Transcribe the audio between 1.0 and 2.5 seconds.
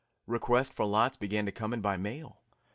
began to come in by mail.